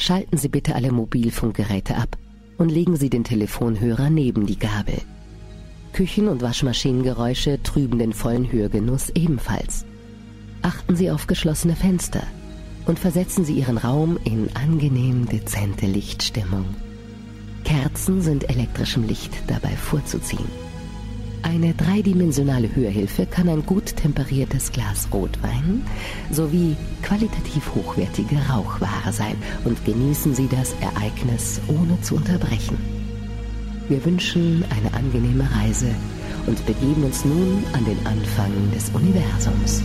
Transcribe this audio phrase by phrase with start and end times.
[0.00, 2.16] Schalten Sie bitte alle Mobilfunkgeräte ab
[2.56, 4.98] und legen Sie den Telefonhörer neben die Gabel.
[5.92, 9.84] Küchen- und Waschmaschinengeräusche trüben den vollen Hörgenuss ebenfalls.
[10.62, 12.22] Achten Sie auf geschlossene Fenster
[12.86, 16.64] und versetzen Sie Ihren Raum in angenehm dezente Lichtstimmung.
[17.64, 20.69] Kerzen sind elektrischem Licht dabei vorzuziehen.
[21.42, 25.82] Eine dreidimensionale Hörhilfe kann ein gut temperiertes Glas Rotwein
[26.30, 32.78] sowie qualitativ hochwertige Rauchware sein und genießen Sie das Ereignis ohne zu unterbrechen.
[33.88, 35.90] Wir wünschen eine angenehme Reise
[36.46, 39.82] und begeben uns nun an den Anfang des Universums.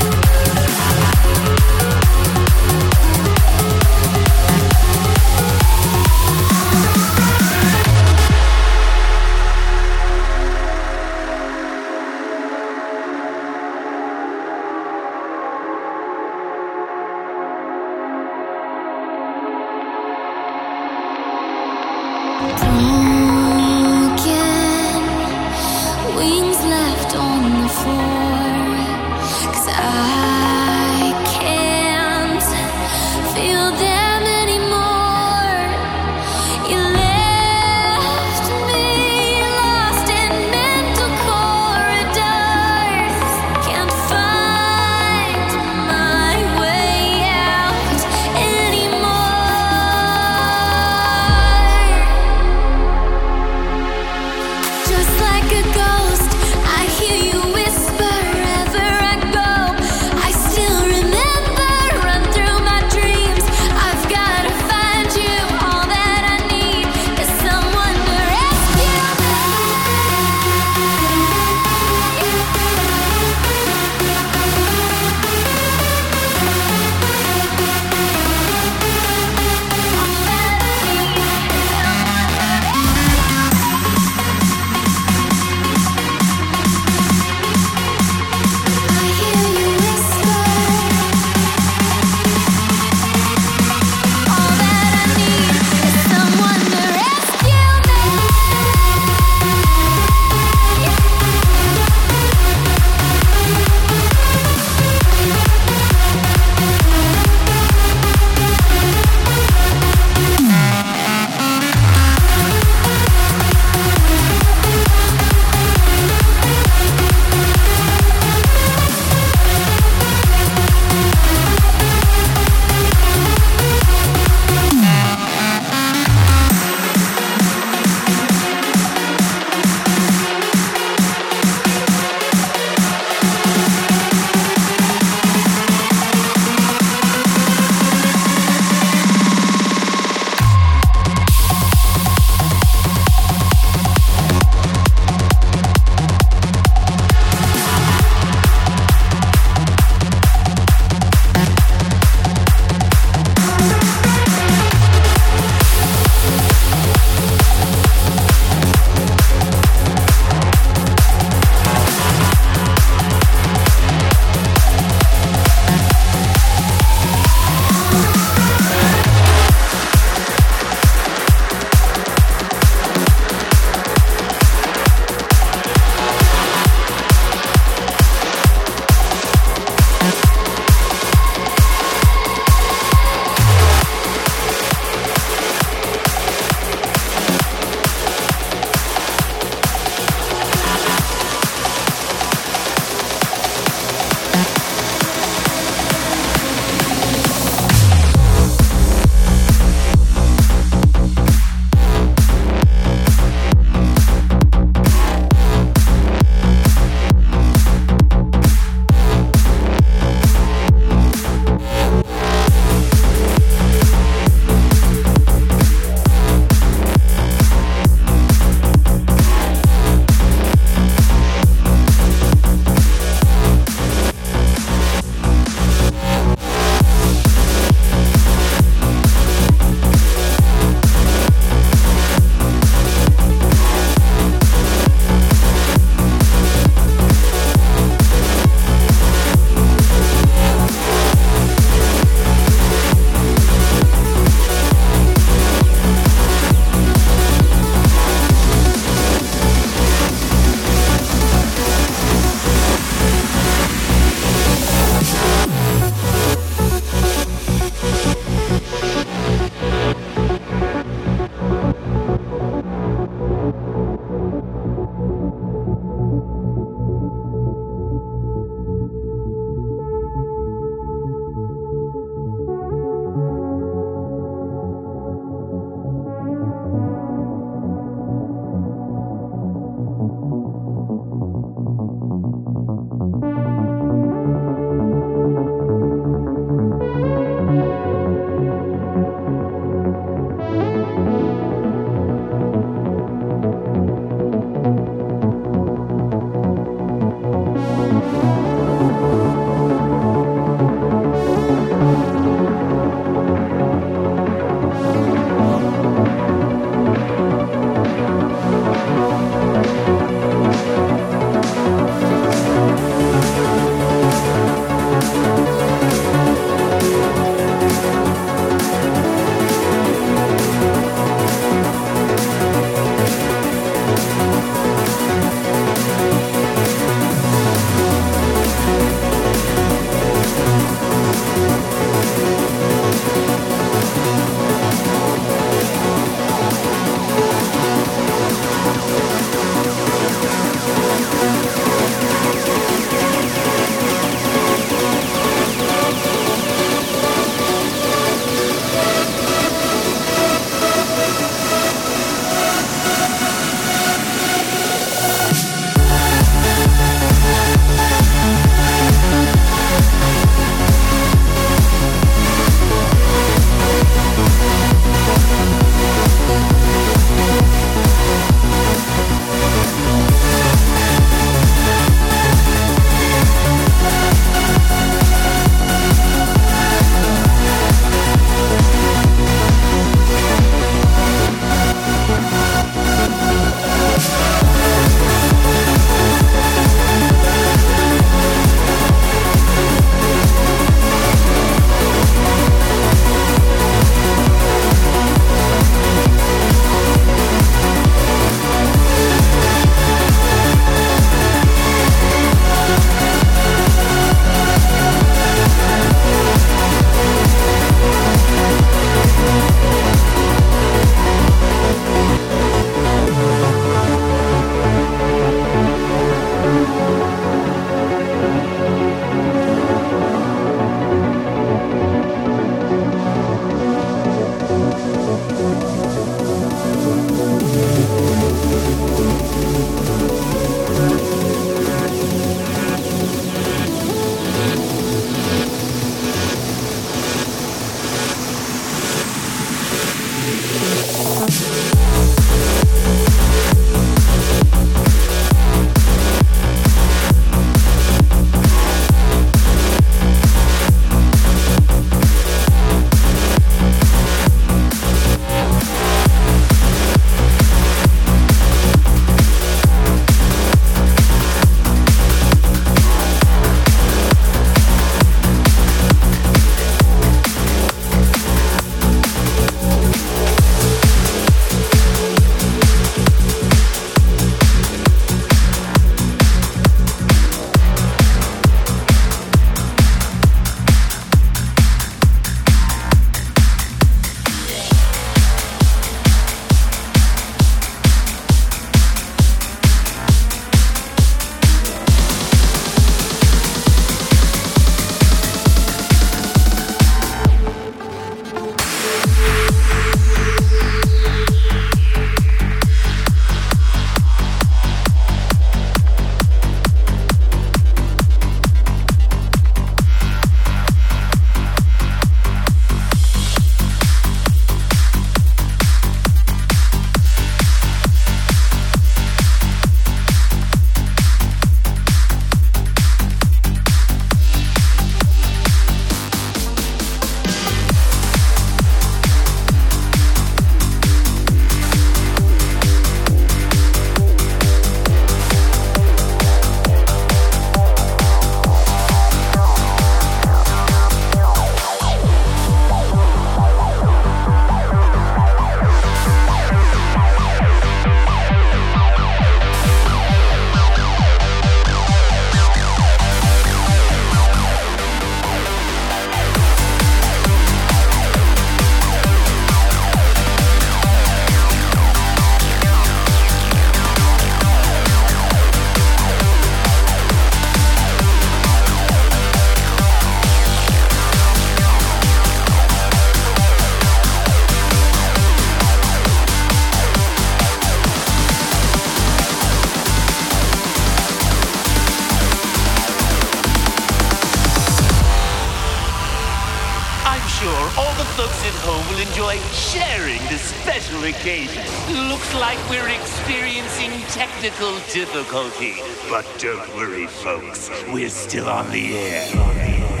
[594.93, 595.73] Difficulty.
[596.09, 600.00] But don't worry, folks, we're still on the air.